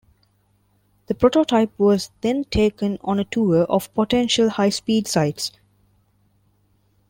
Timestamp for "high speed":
4.49-5.07